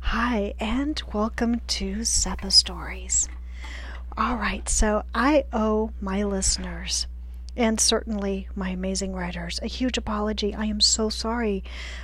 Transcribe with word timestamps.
Hi, 0.00 0.54
and 0.58 1.00
welcome 1.12 1.60
to 1.68 2.04
SEPA 2.04 2.50
Stories. 2.50 3.28
All 4.16 4.36
right, 4.36 4.68
so 4.68 5.04
I 5.14 5.44
owe 5.52 5.92
my 6.00 6.24
listeners 6.24 7.06
and 7.56 7.78
certainly 7.78 8.48
my 8.56 8.70
amazing 8.70 9.12
writers 9.12 9.60
a 9.62 9.66
huge 9.66 9.96
apology. 9.98 10.54
I 10.54 10.64
am 10.64 10.80
so 10.80 11.08
sorry 11.10 11.62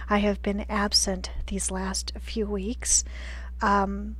I 0.08 0.18
have 0.18 0.40
been 0.42 0.66
absent 0.68 1.30
these 1.46 1.70
last 1.70 2.12
few 2.20 2.46
weeks. 2.46 3.04
Um, 3.60 4.16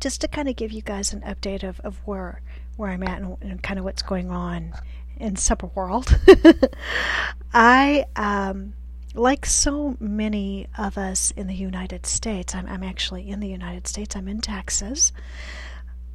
just 0.00 0.20
to 0.22 0.28
kind 0.28 0.48
of 0.48 0.56
give 0.56 0.72
you 0.72 0.82
guys 0.82 1.12
an 1.12 1.20
update 1.22 1.62
of, 1.62 1.80
of 1.80 1.98
where 2.06 2.40
where 2.76 2.90
I'm 2.90 3.02
at 3.02 3.20
and, 3.20 3.36
and 3.40 3.62
kind 3.62 3.78
of 3.78 3.84
what's 3.84 4.02
going 4.02 4.30
on 4.30 4.72
in 5.16 5.36
SEPA 5.36 5.74
world. 5.74 6.18
I 7.54 8.06
um, 8.16 8.74
like 9.14 9.46
so 9.46 9.96
many 10.00 10.66
of 10.76 10.98
us 10.98 11.30
in 11.32 11.46
the 11.46 11.54
United 11.54 12.04
States, 12.04 12.54
I'm, 12.54 12.66
I'm 12.66 12.82
actually 12.82 13.30
in 13.30 13.40
the 13.40 13.48
United 13.48 13.86
States, 13.86 14.16
I'm 14.16 14.28
in 14.28 14.40
Texas, 14.40 15.12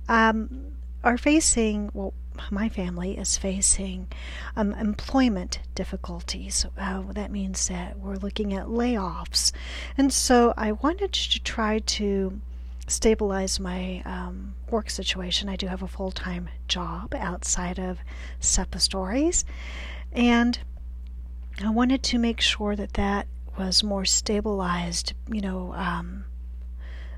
um, 0.07 0.73
are 1.03 1.17
facing, 1.17 1.89
well, 1.93 2.13
my 2.51 2.69
family 2.69 3.17
is 3.17 3.37
facing 3.37 4.07
um, 4.55 4.73
employment 4.73 5.59
difficulties. 5.75 6.65
Uh, 6.77 7.03
that 7.13 7.31
means 7.31 7.67
that 7.67 7.97
we're 7.99 8.15
looking 8.15 8.53
at 8.53 8.67
layoffs. 8.67 9.51
And 9.97 10.11
so 10.11 10.53
I 10.57 10.73
wanted 10.73 11.13
to 11.13 11.39
try 11.41 11.79
to 11.79 12.39
stabilize 12.87 13.59
my 13.59 14.01
um, 14.05 14.55
work 14.69 14.89
situation. 14.89 15.49
I 15.49 15.55
do 15.55 15.67
have 15.67 15.83
a 15.83 15.87
full 15.87 16.11
time 16.11 16.49
job 16.67 17.13
outside 17.15 17.79
of 17.79 17.99
SEPA 18.39 18.79
Stories. 18.79 19.45
And 20.11 20.59
I 21.63 21.69
wanted 21.69 22.03
to 22.03 22.17
make 22.17 22.41
sure 22.41 22.75
that 22.75 22.93
that 22.93 23.27
was 23.57 23.83
more 23.83 24.05
stabilized, 24.05 25.13
you 25.27 25.41
know, 25.41 25.73
um, 25.75 26.25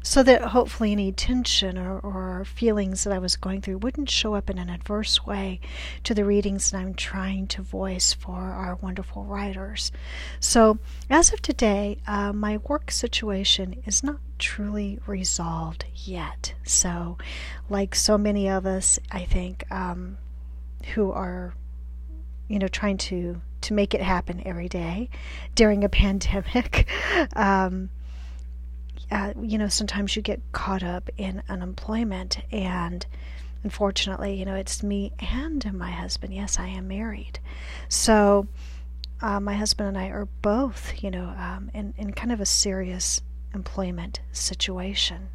so 0.03 0.23
that 0.23 0.41
hopefully 0.41 0.91
any 0.91 1.11
tension 1.11 1.77
or, 1.77 1.99
or 1.99 2.43
feelings 2.45 3.03
that 3.03 3.13
I 3.13 3.19
was 3.19 3.35
going 3.35 3.61
through 3.61 3.77
wouldn't 3.79 4.09
show 4.09 4.33
up 4.33 4.49
in 4.49 4.57
an 4.57 4.69
adverse 4.69 5.25
way 5.25 5.59
to 6.03 6.15
the 6.15 6.25
readings 6.25 6.71
that 6.71 6.79
I'm 6.79 6.95
trying 6.95 7.47
to 7.47 7.61
voice 7.61 8.13
for 8.13 8.35
our 8.35 8.75
wonderful 8.81 9.23
writers. 9.25 9.91
So, 10.39 10.79
as 11.09 11.31
of 11.31 11.41
today, 11.41 11.99
uh, 12.07 12.33
my 12.33 12.57
work 12.57 12.89
situation 12.89 13.83
is 13.85 14.03
not 14.03 14.19
truly 14.39 14.99
resolved 15.05 15.85
yet. 15.93 16.55
So, 16.63 17.19
like 17.69 17.93
so 17.93 18.17
many 18.17 18.49
of 18.49 18.65
us, 18.65 18.97
I 19.11 19.25
think, 19.25 19.71
um, 19.71 20.17
who 20.95 21.11
are, 21.11 21.53
you 22.51 22.59
know, 22.59 22.67
trying 22.67 22.97
to 22.97 23.41
to 23.61 23.73
make 23.73 23.93
it 23.93 24.01
happen 24.01 24.41
every 24.45 24.67
day 24.67 25.09
during 25.55 25.83
a 25.83 25.89
pandemic. 26.03 26.87
Um, 27.35 27.89
uh, 29.11 29.33
you 29.41 29.57
know, 29.57 29.67
sometimes 29.67 30.15
you 30.15 30.21
get 30.21 30.41
caught 30.51 30.83
up 30.83 31.09
in 31.17 31.43
unemployment, 31.49 32.39
and 32.51 33.05
unfortunately, 33.63 34.35
you 34.35 34.45
know, 34.45 34.55
it's 34.55 34.83
me 34.83 35.11
and 35.19 35.73
my 35.73 35.91
husband. 35.91 36.33
Yes, 36.33 36.59
I 36.59 36.67
am 36.67 36.87
married. 36.87 37.39
So, 37.89 38.47
uh, 39.21 39.39
my 39.39 39.53
husband 39.53 39.89
and 39.89 39.97
I 39.97 40.07
are 40.07 40.27
both, 40.41 41.03
you 41.03 41.11
know, 41.11 41.33
um, 41.37 41.69
in, 41.73 41.93
in 41.97 42.13
kind 42.13 42.31
of 42.31 42.39
a 42.39 42.45
serious 42.45 43.21
employment 43.53 44.21
situation. 44.31 45.29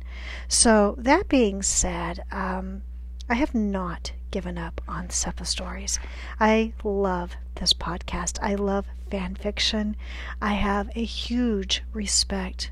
So, 0.48 0.94
that 0.98 1.28
being 1.28 1.62
said, 1.62 2.24
um, 2.32 2.82
I 3.28 3.34
have 3.34 3.54
not 3.54 4.12
given 4.30 4.56
up 4.56 4.80
on 4.86 5.08
SEPA 5.08 5.46
stories. 5.46 5.98
I 6.38 6.72
love 6.84 7.34
this 7.56 7.72
podcast. 7.72 8.38
I 8.40 8.54
love 8.54 8.86
fan 9.10 9.34
fiction. 9.34 9.96
I 10.40 10.54
have 10.54 10.90
a 10.94 11.02
huge 11.04 11.82
respect, 11.92 12.70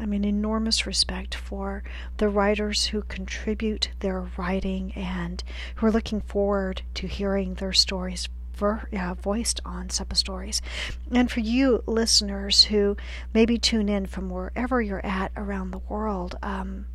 I 0.00 0.06
mean, 0.06 0.24
enormous 0.24 0.84
respect 0.84 1.36
for 1.36 1.84
the 2.16 2.28
writers 2.28 2.86
who 2.86 3.02
contribute 3.02 3.90
their 4.00 4.28
writing 4.36 4.92
and 4.96 5.44
who 5.76 5.86
are 5.86 5.92
looking 5.92 6.20
forward 6.20 6.82
to 6.94 7.06
hearing 7.06 7.54
their 7.54 7.72
stories 7.72 8.28
uh, 8.60 9.14
voiced 9.14 9.60
on 9.64 9.88
SEPA 9.90 10.16
Stories. 10.16 10.62
And 11.10 11.30
for 11.30 11.40
you 11.40 11.82
listeners 11.86 12.64
who 12.64 12.96
maybe 13.32 13.58
tune 13.58 13.88
in 13.88 14.06
from 14.06 14.30
wherever 14.30 14.80
you're 14.80 15.04
at 15.04 15.32
around 15.36 15.70
the 15.70 15.78
world, 15.78 16.36
um, 16.42 16.86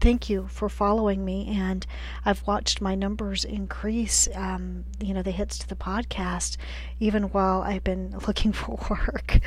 thank 0.00 0.28
you 0.30 0.48
for 0.48 0.68
following 0.68 1.24
me. 1.24 1.48
And 1.48 1.86
I've 2.24 2.46
watched 2.46 2.80
my 2.80 2.94
numbers 2.94 3.44
increase, 3.44 4.28
um, 4.34 4.84
you 5.00 5.14
know, 5.14 5.22
the 5.22 5.30
hits 5.30 5.58
to 5.58 5.68
the 5.68 5.76
podcast, 5.76 6.56
even 7.00 7.24
while 7.24 7.62
I've 7.62 7.84
been 7.84 8.16
looking 8.26 8.52
for 8.52 8.78
work. 8.90 9.40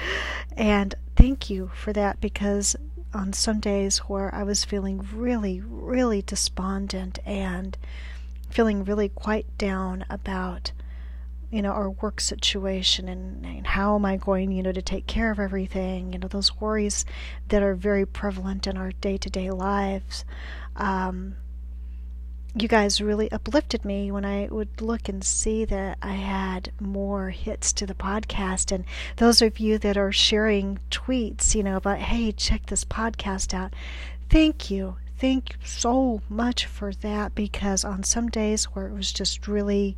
And 0.56 0.96
thank 1.16 1.50
you 1.50 1.72
for 1.74 1.94
that 1.94 2.22
because 2.22 2.76
on 3.14 3.34
some 3.34 3.60
days 3.60 4.00
where 4.00 4.34
I 4.34 4.44
was 4.44 4.64
feeling 4.64 5.08
really, 5.14 5.62
really 5.62 6.22
despondent 6.22 7.20
and 7.26 7.78
feeling 8.50 8.84
really 8.84 9.10
quite 9.10 9.58
down 9.58 10.06
about 10.10 10.72
you 11.52 11.62
know, 11.62 11.72
our 11.72 11.90
work 11.90 12.22
situation 12.22 13.10
and, 13.10 13.46
and, 13.46 13.68
how 13.68 13.96
am 13.96 14.06
I 14.06 14.18
going, 14.18 14.52
you 14.52 14.64
know, 14.64 14.72
to 14.72 14.82
take 14.82 15.06
care 15.06 15.32
of 15.32 15.40
everything, 15.40 16.14
you 16.14 16.20
know, 16.20 16.28
those 16.28 16.60
worries 16.60 17.06
that 17.50 17.62
are 17.62 17.76
very 17.76 18.06
prevalent 18.06 18.68
in 18.68 18.78
our 18.78 18.92
day 18.94 19.18
to 19.18 19.30
day 19.30 19.52
lives. 19.52 20.24
Um, 20.78 21.36
you 22.54 22.68
guys 22.68 23.00
really 23.00 23.32
uplifted 23.32 23.86
me 23.86 24.12
when 24.12 24.26
I 24.26 24.48
would 24.52 24.82
look 24.82 25.08
and 25.08 25.24
see 25.24 25.64
that 25.66 25.98
I 26.02 26.14
had 26.14 26.72
more 26.80 27.30
hits 27.30 27.72
to 27.74 27.86
the 27.86 27.94
podcast. 27.94 28.72
And 28.74 28.84
those 29.18 29.42
of 29.42 29.60
you 29.60 29.78
that 29.78 29.98
are 29.98 30.12
sharing 30.12 30.80
tweets, 30.90 31.56
you 31.56 31.64
know, 31.64 31.78
about, 31.78 32.00
hey, 32.00 32.32
check 32.32 32.66
this 32.66 32.84
podcast 32.84 33.54
out. 33.54 33.74
Thank 34.30 34.70
you. 34.70 34.96
Thank 35.18 35.52
you 35.52 35.66
so 35.66 36.22
much 36.28 36.66
for 36.66 36.94
that 36.94 37.36
because 37.36 37.86
on 37.86 38.04
some 38.04 38.28
days 38.28 38.66
where 38.66 38.88
it 38.88 38.94
was 38.94 39.14
just 39.14 39.48
really 39.48 39.98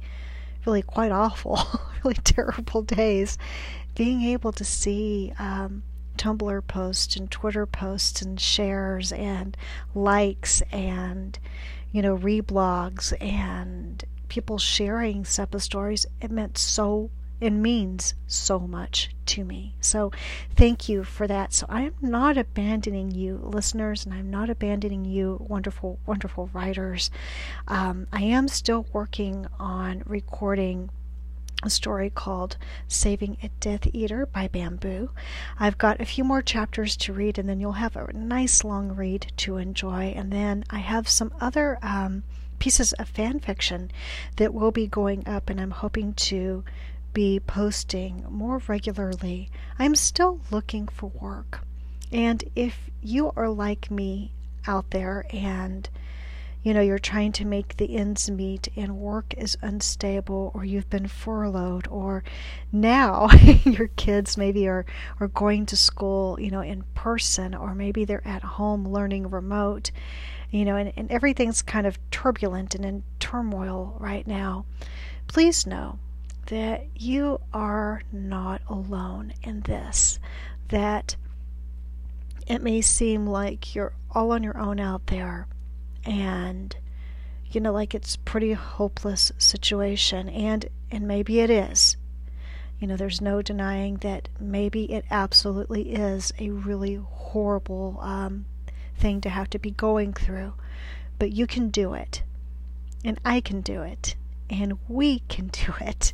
really 0.66 0.82
quite 0.82 1.12
awful, 1.12 1.60
really 2.04 2.16
terrible 2.16 2.82
days, 2.82 3.38
being 3.96 4.22
able 4.24 4.52
to 4.54 4.64
see 4.64 5.34
um, 5.40 5.84
Tumblr 6.18 6.68
posts 6.68 7.16
and 7.16 7.30
Twitter 7.30 7.66
posts 7.66 8.22
and 8.22 8.40
shares 8.40 9.12
and 9.12 9.58
likes 9.96 10.62
and 10.72 11.38
you 11.92 12.02
know 12.02 12.18
reblogs 12.18 13.14
and 13.22 14.04
people 14.30 14.58
sharing 14.58 15.24
SEPA 15.24 15.60
stories, 15.60 16.06
it 16.22 16.32
meant 16.32 16.58
so 16.58 17.10
it 17.44 17.52
means 17.52 18.14
so 18.26 18.58
much 18.58 19.10
to 19.26 19.44
me. 19.44 19.76
So, 19.82 20.12
thank 20.56 20.88
you 20.88 21.04
for 21.04 21.28
that. 21.28 21.54
So, 21.54 21.66
I 21.68 21.82
am 21.82 21.96
not 22.02 22.38
abandoning 22.38 23.12
you, 23.12 23.42
listeners, 23.44 24.06
and 24.06 24.14
I'm 24.14 24.30
not 24.32 24.50
abandoning 24.50 25.04
you, 25.04 25.46
wonderful, 25.48 26.00
wonderful 26.06 26.50
writers. 26.54 27.12
Um, 27.68 28.08
I 28.14 28.22
am 28.24 28.48
still 28.48 28.86
working 28.94 29.46
on 29.60 30.04
recording 30.06 30.90
a 31.64 31.70
story 31.70 32.10
called 32.10 32.56
Saving 32.88 33.38
a 33.44 33.50
Death 33.60 33.88
Eater 33.94 34.26
by 34.26 34.48
Bamboo. 34.48 35.10
I've 35.60 35.78
got 35.78 36.00
a 36.00 36.06
few 36.06 36.24
more 36.24 36.42
chapters 36.42 36.96
to 36.98 37.14
read, 37.14 37.38
and 37.38 37.50
then 37.50 37.60
you'll 37.60 37.74
have 37.74 37.96
a 37.96 38.14
nice 38.14 38.64
long 38.64 38.96
read 38.96 39.32
to 39.38 39.58
enjoy. 39.58 40.14
And 40.16 40.32
then 40.32 40.64
I 40.70 40.80
have 40.80 41.10
some 41.10 41.34
other 41.42 41.78
um, 41.82 42.24
pieces 42.60 42.94
of 42.94 43.10
fan 43.10 43.42
fiction 43.42 43.92
that 44.38 44.54
will 44.54 44.72
be 44.72 44.88
going 44.88 45.28
up, 45.28 45.50
and 45.50 45.60
I'm 45.60 45.72
hoping 45.72 46.14
to 46.14 46.64
be 47.14 47.40
posting 47.40 48.26
more 48.30 48.62
regularly. 48.68 49.50
I'm 49.78 49.96
still 49.96 50.42
looking 50.52 50.88
for 50.88 51.08
work. 51.08 51.62
And 52.12 52.44
if 52.56 52.90
you 53.02 53.32
are 53.36 53.50
like 53.50 53.90
me 53.92 54.32
out 54.68 54.92
there 54.92 55.26
and 55.32 55.90
you 56.64 56.74
know 56.74 56.82
you're 56.82 56.98
trying 57.00 57.34
to 57.34 57.46
make 57.46 57.76
the 57.76 57.98
ends 57.98 58.32
meet 58.32 58.70
and 58.76 58.98
work 58.98 59.34
is 59.38 59.58
unstable 59.62 60.52
or 60.54 60.64
you've 60.64 60.90
been 60.90 61.08
furloughed 61.08 61.88
or 61.90 62.24
now 62.72 63.30
your 63.66 63.90
kids 63.90 64.38
maybe 64.38 64.68
are 64.68 64.86
are 65.20 65.28
going 65.28 65.66
to 65.66 65.76
school 65.76 66.40
you 66.40 66.50
know 66.50 66.62
in 66.62 66.84
person 66.96 67.54
or 67.54 67.76
maybe 67.76 68.06
they're 68.06 68.26
at 68.26 68.42
home 68.42 68.88
learning 68.88 69.30
remote 69.30 69.92
you 70.50 70.64
know 70.64 70.78
and, 70.78 70.94
and 70.96 71.12
everything's 71.12 71.62
kind 71.62 71.86
of 71.86 72.00
turbulent 72.12 72.74
and 72.74 72.86
in 72.86 73.04
turmoil 73.20 73.98
right 74.00 74.26
now 74.26 74.66
please 75.28 75.68
know 75.68 76.00
that 76.48 76.86
you 76.96 77.40
are 77.54 78.02
not 78.12 78.62
alone 78.68 79.34
in 79.44 79.62
this, 79.62 80.20
that 80.70 81.16
it 82.48 82.62
may 82.62 82.82
seem 82.82 83.26
like 83.26 83.74
you're 83.74 83.94
all 84.12 84.32
on 84.32 84.44
your 84.44 84.58
own 84.58 84.80
out 84.80 85.08
there 85.08 85.48
and 86.06 86.76
you 87.50 87.62
know 87.62 87.72
like 87.72 87.96
it's 87.96 88.18
pretty 88.18 88.54
hopeless 88.54 89.32
situation 89.38 90.28
and 90.28 90.68
and 90.92 91.08
maybe 91.08 91.40
it 91.40 91.50
is. 91.50 91.98
You 92.80 92.88
know 92.88 92.98
there's 92.98 93.22
no 93.22 93.42
denying 93.42 93.98
that 93.98 94.28
maybe 94.40 94.92
it 94.92 95.06
absolutely 95.10 95.94
is 95.94 96.34
a 96.38 96.50
really 96.50 96.96
horrible 96.96 97.98
um, 98.02 98.46
thing 98.98 99.22
to 99.22 99.30
have 99.30 99.50
to 99.52 99.60
be 99.60 99.72
going 99.72 100.14
through 100.14 100.54
but 101.20 101.32
you 101.32 101.48
can 101.48 101.70
do 101.70 101.94
it 101.94 102.24
and 103.04 103.20
i 103.26 103.40
can 103.42 103.62
do 103.62 103.82
it 103.82 104.16
and 104.50 104.78
we 104.88 105.20
can 105.20 105.48
do 105.48 105.74
it. 105.82 106.14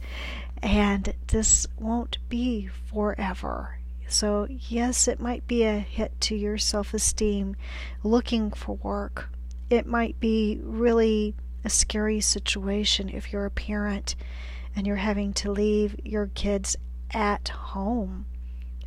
And 0.62 1.14
this 1.28 1.68
won't 1.78 2.18
be 2.28 2.68
forever. 2.68 3.80
So, 4.08 4.48
yes, 4.50 5.08
it 5.08 5.20
might 5.20 5.48
be 5.48 5.64
a 5.64 5.80
hit 5.80 6.20
to 6.22 6.36
your 6.36 6.58
self 6.58 6.94
esteem 6.94 7.56
looking 8.04 8.52
for 8.52 8.76
work. 8.78 9.30
It 9.70 9.86
might 9.86 10.20
be 10.20 10.60
really 10.64 11.36
a 11.64 11.70
scary 11.70 12.20
situation 12.20 13.10
if 13.10 13.31
you're 13.31 13.46
a 13.46 13.52
parent 13.52 14.16
and 14.75 14.88
you're 14.88 14.96
having 14.96 15.34
to 15.34 15.52
leave 15.52 15.96
your 16.04 16.28
kids 16.28 16.75
at 17.12 17.50
home 17.50 18.25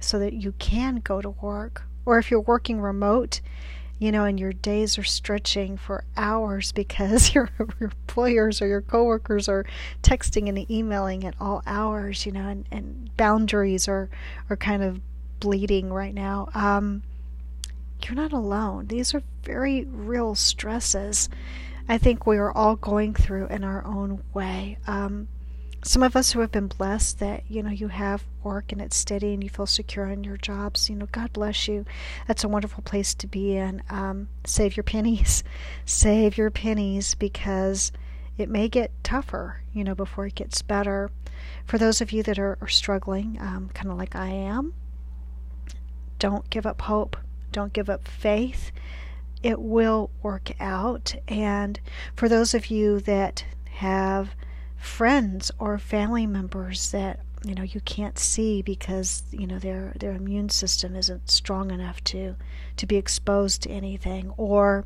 so 0.01 0.19
that 0.19 0.33
you 0.33 0.53
can 0.53 0.97
go 0.97 1.21
to 1.21 1.31
work. 1.31 1.85
Or 2.05 2.19
if 2.19 2.31
you're 2.31 2.41
working 2.41 2.81
remote, 2.81 3.41
you 4.03 4.11
know, 4.11 4.25
and 4.25 4.41
your 4.41 4.53
days 4.53 4.99
are 4.99 5.05
stretching 5.05 5.77
for 5.77 6.03
hours 6.17 6.73
because 6.83 7.35
your, 7.35 7.51
your 7.59 7.69
employers 7.81 8.61
or 8.61 8.67
your 8.67 8.83
coworkers 8.83 9.49
are 9.49 9.65
texting 10.03 10.49
and 10.49 10.69
emailing 10.69 11.25
at 11.25 11.35
all 11.41 11.63
hours, 11.67 12.27
you 12.27 12.33
know, 12.33 12.49
and, 12.49 12.67
and 12.73 13.17
boundaries 13.17 13.87
are, 13.87 14.11
are 14.51 14.57
kind 14.57 14.83
of 14.83 15.01
bleeding 15.39 15.93
right 15.93 16.15
now. 16.15 16.49
Um, 16.53 17.05
you're 18.05 18.17
not 18.17 18.33
alone. 18.33 18.89
These 18.89 19.15
are 19.15 19.23
very 19.45 19.85
real 19.85 20.35
stresses. 20.35 21.29
I 21.89 21.97
think 21.99 22.27
we 22.27 22.39
are 22.39 22.51
all 22.51 22.75
going 22.75 23.15
through 23.15 23.47
in 23.47 23.63
our 23.63 23.85
own 23.85 24.25
way. 24.35 24.79
Um, 24.89 25.29
some 25.83 26.03
of 26.03 26.15
us 26.15 26.33
who 26.33 26.41
have 26.41 26.53
been 26.53 26.69
blessed 26.69 27.19
that 27.19 27.43
you 27.49 27.63
know 27.63 27.71
you 27.71 27.89
have 27.89 28.25
work 28.43 28.73
and 28.73 28.81
it's 28.81 28.97
steady 28.97 29.35
and 29.35 29.43
you 29.43 29.51
feel 29.51 29.67
secure 29.67 30.07
in 30.07 30.25
your 30.25 30.37
jobs 30.37 30.89
you 30.89 30.97
know 30.97 31.09
god 31.13 31.33
bless 31.33 31.69
you. 31.69 31.85
That's 32.27 32.45
a 32.45 32.49
wonderful 32.49 32.83
place 32.83 33.15
to 33.15 33.27
be 33.27 33.57
in. 33.57 33.83
Um, 33.91 34.29
save 34.45 34.77
your 34.77 34.85
pennies. 34.85 35.45
Save 35.85 36.37
your 36.37 36.51
pennies 36.51 37.15
because 37.15 37.93
it 38.39 38.49
may 38.49 38.69
get 38.69 38.93
tougher 39.03 39.63
you 39.73 39.85
know 39.85 39.95
before 39.95 40.27
it 40.27 40.35
gets 40.35 40.63
better. 40.63 41.11
For 41.65 41.79
those 41.79 42.01
of 42.01 42.13
you 42.13 42.23
that 42.23 42.39
are, 42.39 42.59
are 42.61 42.69
struggling 42.69 43.37
um, 43.41 43.71
kind 43.75 43.91
of 43.91 43.99
like 43.99 44.15
i 44.15 44.29
am 44.29 44.75
don't 46.23 46.49
give 46.51 46.67
up 46.67 46.83
hope. 46.83 47.17
Don't 47.51 47.73
give 47.73 47.91
up 47.91 48.07
faith. 48.07 48.71
It 49.43 49.61
will 49.61 50.09
work 50.23 50.53
out. 50.61 51.17
And 51.27 51.81
for 52.15 52.29
those 52.29 52.55
of 52.55 52.67
you 52.67 53.01
that 53.01 53.45
have 53.73 54.37
friends 54.83 55.53
or 55.61 55.79
family 55.79 56.27
members 56.27 56.91
that 56.91 57.21
you 57.45 57.55
know 57.55 57.63
you 57.63 57.81
can't 57.83 58.19
see 58.19 58.63
because 58.63 59.23
you 59.31 59.47
know 59.47 59.59
their 59.59 59.93
their 59.99 60.13
immune 60.13 60.49
system 60.49 60.97
isn't 60.97 61.31
strong 61.31 61.71
enough 61.71 62.03
to 62.05 62.35
to 62.77 62.87
be 62.87 62.97
exposed 62.97 63.63
to 63.63 63.71
anything. 63.71 64.33
Or 64.37 64.85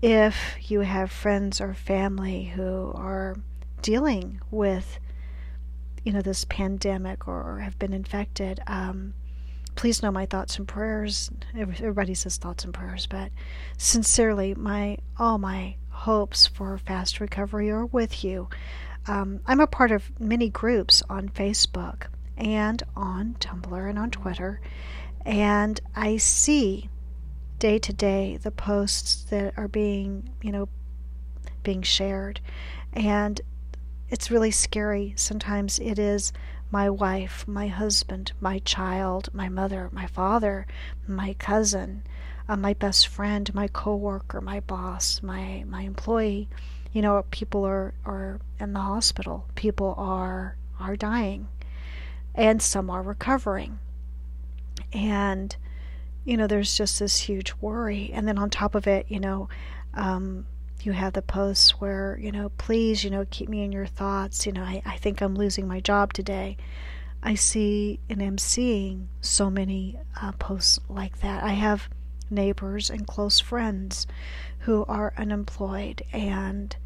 if 0.00 0.56
you 0.60 0.80
have 0.80 1.10
friends 1.10 1.60
or 1.60 1.74
family 1.74 2.52
who 2.54 2.92
are 2.94 3.36
dealing 3.82 4.40
with 4.50 4.98
you 6.04 6.12
know 6.12 6.22
this 6.22 6.44
pandemic 6.44 7.26
or, 7.26 7.58
have 7.58 7.78
been 7.78 7.92
infected 7.92 8.60
um, 8.66 9.14
please 9.74 10.02
know 10.02 10.10
my 10.10 10.24
thoughts 10.24 10.56
and 10.56 10.68
prayers. 10.68 11.30
Everybody 11.56 12.14
says 12.14 12.36
thoughts 12.36 12.64
and 12.64 12.72
prayers 12.72 13.06
but 13.06 13.30
sincerely 13.76 14.54
my 14.54 14.98
all 15.18 15.38
my 15.38 15.76
hopes 16.04 16.46
for 16.46 16.78
fast 16.78 17.20
recovery 17.20 17.70
are 17.70 17.86
with 17.86 18.24
you 18.24 18.48
um, 19.06 19.40
I'm 19.46 19.60
a 19.60 19.66
part 19.66 19.92
of 19.92 20.18
many 20.18 20.48
groups 20.48 21.02
on 21.10 21.28
Facebook 21.28 22.06
and 22.36 22.82
on 22.96 23.36
Tumblr 23.38 23.88
and 23.88 23.98
on 23.98 24.10
Twitter, 24.10 24.60
and 25.24 25.80
I 25.94 26.16
see 26.16 26.88
day 27.58 27.78
to 27.78 27.92
day 27.92 28.38
the 28.38 28.50
posts 28.50 29.24
that 29.24 29.54
are 29.56 29.68
being, 29.68 30.30
you 30.42 30.52
know, 30.52 30.68
being 31.62 31.82
shared, 31.82 32.40
and 32.92 33.40
it's 34.08 34.30
really 34.30 34.50
scary. 34.50 35.12
Sometimes 35.16 35.78
it 35.78 35.98
is 35.98 36.32
my 36.70 36.88
wife, 36.88 37.46
my 37.46 37.68
husband, 37.68 38.32
my 38.40 38.58
child, 38.60 39.28
my 39.32 39.48
mother, 39.48 39.90
my 39.92 40.06
father, 40.06 40.66
my 41.06 41.34
cousin, 41.34 42.02
uh, 42.48 42.56
my 42.56 42.74
best 42.74 43.08
friend, 43.08 43.52
my 43.54 43.68
coworker, 43.68 44.40
my 44.40 44.60
boss, 44.60 45.22
my 45.22 45.64
my 45.66 45.82
employee 45.82 46.48
you 46.94 47.02
know, 47.02 47.24
people 47.32 47.64
are, 47.64 47.92
are 48.06 48.40
in 48.60 48.72
the 48.72 48.80
hospital, 48.80 49.46
people 49.56 49.94
are 49.98 50.56
are 50.78 50.96
dying, 50.96 51.48
and 52.34 52.62
some 52.62 52.88
are 52.88 53.02
recovering. 53.02 53.80
And 54.92 55.54
you 56.24 56.36
know, 56.36 56.46
there's 56.46 56.76
just 56.76 57.00
this 57.00 57.18
huge 57.18 57.52
worry. 57.60 58.10
And 58.14 58.26
then 58.26 58.38
on 58.38 58.48
top 58.48 58.76
of 58.76 58.86
it, 58.86 59.06
you 59.08 59.18
know, 59.18 59.48
um, 59.92 60.46
you 60.82 60.92
have 60.92 61.12
the 61.12 61.20
posts 61.20 61.80
where, 61.80 62.16
you 62.18 62.32
know, 62.32 62.50
please, 62.58 63.02
you 63.04 63.10
know, 63.10 63.26
keep 63.28 63.48
me 63.48 63.62
in 63.62 63.72
your 63.72 63.86
thoughts. 63.86 64.46
You 64.46 64.52
know, 64.52 64.62
I, 64.62 64.80
I 64.86 64.96
think 64.96 65.20
I'm 65.20 65.34
losing 65.34 65.66
my 65.66 65.80
job 65.80 66.12
today. 66.12 66.56
I 67.22 67.34
see 67.34 67.98
and 68.08 68.22
am 68.22 68.38
seeing 68.38 69.08
so 69.20 69.50
many 69.50 69.98
uh, 70.22 70.32
posts 70.32 70.78
like 70.88 71.20
that. 71.20 71.42
I 71.42 71.52
have 71.52 71.88
neighbors 72.34 72.90
and 72.90 73.06
close 73.06 73.40
friends 73.40 74.06
who 74.60 74.84
are 74.86 75.14
unemployed 75.16 76.02
and 76.12 76.76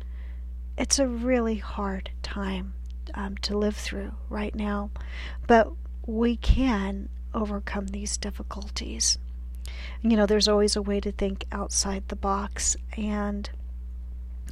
it's 0.78 0.98
a 0.98 1.08
really 1.08 1.56
hard 1.56 2.10
time 2.22 2.72
um, 3.14 3.36
to 3.38 3.58
live 3.58 3.76
through 3.76 4.12
right 4.28 4.54
now, 4.54 4.90
but 5.46 5.72
we 6.06 6.36
can 6.36 7.08
overcome 7.34 7.88
these 7.88 8.16
difficulties. 8.16 9.18
You 10.02 10.16
know, 10.16 10.26
there's 10.26 10.48
always 10.48 10.76
a 10.76 10.82
way 10.82 11.00
to 11.00 11.12
think 11.12 11.44
outside 11.50 12.04
the 12.08 12.16
box, 12.16 12.76
and 12.96 13.50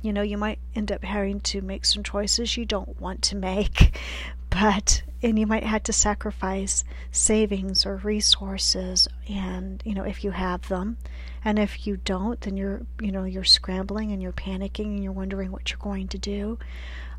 you 0.03 0.13
know, 0.13 0.23
you 0.23 0.37
might 0.37 0.59
end 0.75 0.93
up 0.93 1.05
having 1.05 1.41
to 1.41 1.61
make 1.63 1.85
some 1.85 2.03
choices 2.03 2.57
you 2.57 2.65
don't 2.65 3.01
want 3.01 3.23
to 3.23 3.37
make, 3.37 3.99
but 4.51 5.03
and 5.23 5.39
you 5.39 5.47
might 5.47 5.65
have 5.65 5.83
to 5.85 5.93
sacrifice 5.93 6.85
savings 7.11 7.87
or 7.87 7.97
resources 7.97 9.09
and 9.29 9.83
you 9.85 9.95
know 9.95 10.05
if 10.05 10.23
you 10.23 10.31
have 10.31 10.69
them. 10.69 10.99
And 11.45 11.61
if 11.61 11.87
you 11.87 11.97
don't 11.97 12.41
then 12.41 12.57
you're 12.57 12.83
you 13.01 13.13
know 13.13 13.25
you're 13.25 13.45
scrambling 13.45 14.13
and 14.13 14.21
you're 14.21 14.33
panicking 14.33 14.87
and 14.87 15.03
you're 15.03 15.13
wondering 15.13 15.53
what 15.53 15.71
you're 15.71 15.79
going 15.79 16.09
to 16.09 16.19
do 16.19 16.59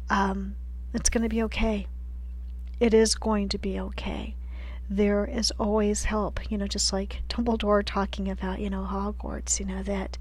um, 0.09 0.55
it's 0.93 1.09
going 1.09 1.23
to 1.23 1.29
be 1.29 1.43
okay. 1.43 1.87
It 2.79 2.93
is 2.93 3.15
going 3.15 3.49
to 3.49 3.57
be 3.57 3.79
okay 3.79 4.35
there 4.89 5.25
is 5.25 5.51
always 5.59 6.05
help 6.05 6.39
you 6.49 6.57
know 6.57 6.67
just 6.67 6.93
like 6.93 7.21
dumbledore 7.27 7.83
talking 7.85 8.29
about 8.29 8.59
you 8.59 8.69
know 8.69 8.87
hogwarts 8.89 9.59
you 9.59 9.65
know 9.65 9.83
that 9.83 10.17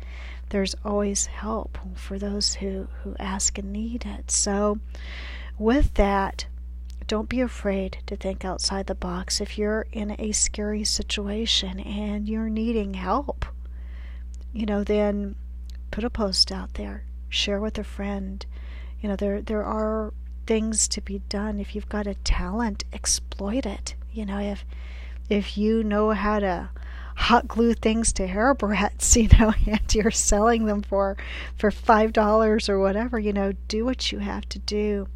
there's 0.48 0.74
always 0.84 1.26
help 1.26 1.78
for 1.94 2.18
those 2.18 2.54
who 2.54 2.88
who 3.02 3.14
ask 3.18 3.58
and 3.58 3.72
need 3.72 4.04
it 4.04 4.30
so 4.30 4.78
with 5.58 5.94
that 5.94 6.46
don't 7.06 7.28
be 7.28 7.40
afraid 7.40 7.98
to 8.06 8.16
think 8.16 8.44
outside 8.44 8.86
the 8.86 8.94
box 8.94 9.40
if 9.40 9.56
you're 9.56 9.86
in 9.92 10.16
a 10.18 10.32
scary 10.32 10.82
situation 10.82 11.78
and 11.80 12.28
you're 12.28 12.48
needing 12.48 12.94
help. 12.94 13.44
You 14.52 14.66
know, 14.66 14.82
then 14.82 15.36
put 15.90 16.04
a 16.04 16.10
post 16.10 16.50
out 16.50 16.74
there, 16.74 17.04
share 17.28 17.60
with 17.60 17.78
a 17.78 17.84
friend. 17.84 18.44
You 19.00 19.08
know, 19.08 19.16
there 19.16 19.40
there 19.40 19.64
are 19.64 20.12
things 20.46 20.88
to 20.88 21.00
be 21.00 21.20
done. 21.28 21.60
If 21.60 21.74
you've 21.74 21.88
got 21.88 22.06
a 22.06 22.14
talent, 22.14 22.84
exploit 22.92 23.66
it. 23.66 23.94
You 24.16 24.26
know, 24.26 24.38
if 24.38 24.64
if 25.28 25.58
you 25.58 25.82
know 25.82 26.10
how 26.10 26.38
to 26.40 26.70
hot 27.16 27.48
glue 27.48 27.74
things 27.74 28.12
to 28.14 28.26
hair 28.26 28.54
hairbrets, 28.54 29.16
you 29.20 29.28
know, 29.38 29.52
and 29.66 29.94
you're 29.94 30.10
selling 30.10 30.66
them 30.66 30.82
for 30.82 31.16
for 31.56 31.70
five 31.70 32.12
dollars 32.12 32.68
or 32.68 32.78
whatever, 32.78 33.18
you 33.18 33.32
know, 33.32 33.52
do 33.68 33.84
what 33.84 34.12
you 34.12 34.18
have 34.18 34.48
to 34.50 34.58
do 34.58 35.08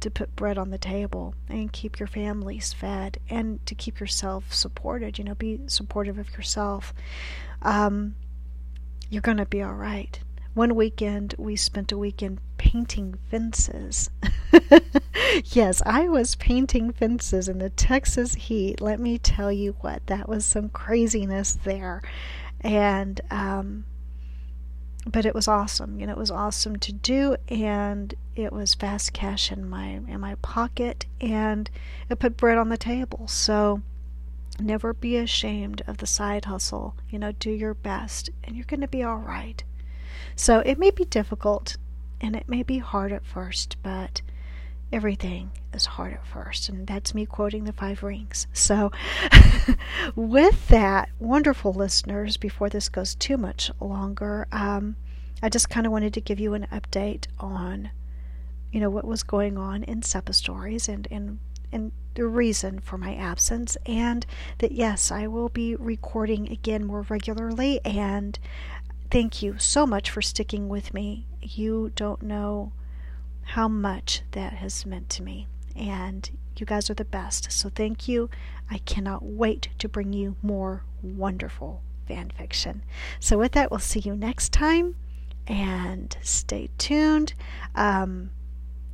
to 0.00 0.10
put 0.10 0.36
bread 0.36 0.58
on 0.58 0.70
the 0.70 0.78
table 0.78 1.34
and 1.48 1.72
keep 1.72 1.98
your 1.98 2.06
families 2.06 2.74
fed 2.74 3.18
and 3.30 3.64
to 3.64 3.74
keep 3.74 4.00
yourself 4.00 4.52
supported. 4.52 5.18
You 5.18 5.24
know, 5.24 5.34
be 5.34 5.60
supportive 5.66 6.18
of 6.18 6.30
yourself. 6.36 6.92
Um, 7.62 8.14
you're 9.08 9.22
to 9.22 9.46
be 9.46 9.62
all 9.62 9.74
right. 9.74 10.18
One 10.54 10.74
weekend, 10.76 11.34
we 11.38 11.56
spent 11.56 11.90
a 11.90 11.98
weekend 11.98 12.40
painting 12.74 13.14
fences. 13.30 14.10
yes, 15.44 15.80
I 15.86 16.08
was 16.08 16.34
painting 16.34 16.92
fences 16.92 17.48
in 17.48 17.58
the 17.58 17.70
Texas 17.70 18.34
heat. 18.34 18.80
Let 18.80 18.98
me 18.98 19.16
tell 19.16 19.52
you 19.52 19.76
what, 19.80 20.04
that 20.08 20.28
was 20.28 20.44
some 20.44 20.70
craziness 20.70 21.56
there. 21.62 22.02
And, 22.62 23.20
um, 23.30 23.84
but 25.06 25.24
it 25.24 25.36
was 25.36 25.46
awesome. 25.46 26.00
You 26.00 26.08
know, 26.08 26.14
it 26.14 26.18
was 26.18 26.32
awesome 26.32 26.74
to 26.80 26.92
do, 26.92 27.36
and 27.48 28.12
it 28.34 28.52
was 28.52 28.74
fast 28.74 29.12
cash 29.12 29.52
in 29.52 29.68
my 29.68 30.00
in 30.08 30.18
my 30.18 30.34
pocket, 30.36 31.06
and 31.20 31.70
it 32.10 32.18
put 32.18 32.36
bread 32.36 32.58
on 32.58 32.70
the 32.70 32.76
table. 32.76 33.28
So 33.28 33.82
never 34.58 34.92
be 34.92 35.16
ashamed 35.16 35.82
of 35.86 35.98
the 35.98 36.08
side 36.08 36.46
hustle. 36.46 36.96
You 37.08 37.20
know, 37.20 37.30
do 37.30 37.52
your 37.52 37.74
best, 37.74 38.30
and 38.42 38.56
you're 38.56 38.64
going 38.64 38.80
to 38.80 38.88
be 38.88 39.04
all 39.04 39.18
right. 39.18 39.62
So 40.34 40.58
it 40.60 40.78
may 40.78 40.90
be 40.90 41.04
difficult, 41.04 41.76
and 42.20 42.36
it 42.36 42.48
may 42.48 42.62
be 42.62 42.78
hard 42.78 43.12
at 43.12 43.24
first, 43.24 43.76
but 43.82 44.22
everything 44.92 45.50
is 45.72 45.86
hard 45.86 46.12
at 46.12 46.26
first. 46.26 46.68
And 46.68 46.86
that's 46.86 47.14
me 47.14 47.26
quoting 47.26 47.64
the 47.64 47.72
five 47.72 48.02
rings. 48.02 48.46
So, 48.52 48.92
with 50.14 50.68
that, 50.68 51.08
wonderful 51.18 51.72
listeners, 51.72 52.36
before 52.36 52.68
this 52.68 52.88
goes 52.88 53.14
too 53.14 53.36
much 53.36 53.70
longer, 53.80 54.46
um, 54.52 54.96
I 55.42 55.48
just 55.48 55.68
kind 55.68 55.86
of 55.86 55.92
wanted 55.92 56.14
to 56.14 56.20
give 56.20 56.40
you 56.40 56.54
an 56.54 56.66
update 56.72 57.26
on, 57.38 57.90
you 58.72 58.80
know, 58.80 58.90
what 58.90 59.04
was 59.04 59.22
going 59.22 59.58
on 59.58 59.82
in 59.82 60.02
SEPA 60.02 60.32
stories 60.32 60.88
and, 60.88 61.08
and, 61.10 61.38
and 61.72 61.92
the 62.14 62.26
reason 62.26 62.78
for 62.78 62.96
my 62.96 63.14
absence, 63.14 63.76
and 63.86 64.24
that 64.58 64.72
yes, 64.72 65.10
I 65.10 65.26
will 65.26 65.48
be 65.48 65.74
recording 65.74 66.50
again 66.50 66.84
more 66.84 67.02
regularly. 67.08 67.80
And 67.84 68.38
thank 69.14 69.42
you 69.42 69.56
so 69.58 69.86
much 69.86 70.10
for 70.10 70.20
sticking 70.20 70.68
with 70.68 70.92
me. 70.92 71.24
You 71.40 71.92
don't 71.94 72.20
know 72.20 72.72
how 73.42 73.68
much 73.68 74.22
that 74.32 74.54
has 74.54 74.84
meant 74.84 75.08
to 75.10 75.22
me, 75.22 75.46
and 75.76 76.28
you 76.56 76.66
guys 76.66 76.90
are 76.90 76.94
the 76.94 77.04
best. 77.04 77.52
So 77.52 77.68
thank 77.68 78.08
you. 78.08 78.28
I 78.68 78.78
cannot 78.78 79.24
wait 79.24 79.68
to 79.78 79.88
bring 79.88 80.12
you 80.12 80.34
more 80.42 80.82
wonderful 81.00 81.80
fan 82.08 82.32
fiction. 82.36 82.82
So, 83.20 83.38
with 83.38 83.52
that, 83.52 83.70
we'll 83.70 83.78
see 83.78 84.00
you 84.00 84.16
next 84.16 84.52
time 84.52 84.96
and 85.46 86.16
stay 86.20 86.70
tuned. 86.76 87.34
Um, 87.76 88.30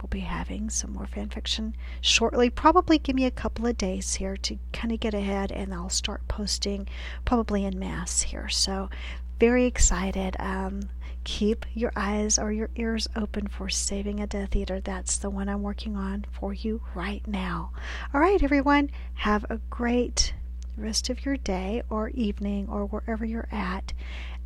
we'll 0.02 0.08
be 0.08 0.20
having 0.20 0.68
some 0.68 0.92
more 0.92 1.06
fan 1.06 1.30
fiction 1.30 1.74
shortly. 2.02 2.50
Probably 2.50 2.98
give 2.98 3.16
me 3.16 3.24
a 3.24 3.30
couple 3.30 3.66
of 3.66 3.78
days 3.78 4.16
here 4.16 4.36
to 4.36 4.58
kind 4.74 4.92
of 4.92 5.00
get 5.00 5.14
ahead, 5.14 5.50
and 5.50 5.72
I'll 5.72 5.88
start 5.88 6.28
posting 6.28 6.86
probably 7.24 7.64
in 7.64 7.78
mass 7.78 8.20
here. 8.20 8.50
So, 8.50 8.90
very 9.40 9.64
excited. 9.64 10.36
Um, 10.38 10.90
keep 11.24 11.64
your 11.74 11.92
eyes 11.96 12.38
or 12.38 12.52
your 12.52 12.68
ears 12.76 13.08
open 13.16 13.48
for 13.48 13.70
Saving 13.70 14.20
a 14.20 14.26
Death 14.26 14.54
Eater. 14.54 14.80
That's 14.80 15.16
the 15.16 15.30
one 15.30 15.48
I'm 15.48 15.62
working 15.62 15.96
on 15.96 16.26
for 16.30 16.52
you 16.52 16.82
right 16.94 17.26
now. 17.26 17.72
All 18.12 18.20
right, 18.20 18.42
everyone, 18.42 18.90
have 19.14 19.46
a 19.48 19.56
great 19.70 20.34
rest 20.76 21.08
of 21.08 21.24
your 21.24 21.38
day 21.38 21.82
or 21.88 22.10
evening 22.10 22.68
or 22.68 22.84
wherever 22.84 23.24
you're 23.24 23.48
at, 23.50 23.94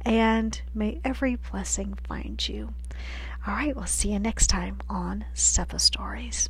and 0.04 0.62
may 0.74 1.00
every 1.04 1.36
blessing 1.50 1.98
find 2.06 2.48
you. 2.48 2.72
All 3.46 3.54
right, 3.54 3.74
we'll 3.74 3.86
see 3.86 4.12
you 4.12 4.20
next 4.20 4.46
time 4.46 4.78
on 4.88 5.24
SEPA 5.34 5.80
Stories. 5.80 6.48